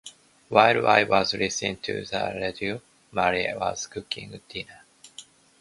While 0.49 0.87
I 0.87 1.03
was 1.03 1.35
listening 1.35 1.77
to 1.83 2.03
the 2.03 2.31
radio, 2.33 2.81
Mary 3.11 3.47
was 3.55 3.85
cooking 3.85 4.41
dinner. 4.49 4.81